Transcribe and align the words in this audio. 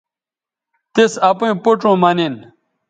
تِس 0.93 1.13
اپئیں 1.29 1.55
پوڇوں 1.63 1.95
مہ 2.01 2.11
نن 2.17 2.35